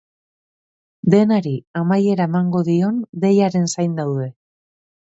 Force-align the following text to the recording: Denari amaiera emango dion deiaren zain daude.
Denari 1.15 1.53
amaiera 1.83 2.27
emango 2.33 2.65
dion 2.71 2.99
deiaren 3.27 3.73
zain 3.77 3.99
daude. 4.03 4.33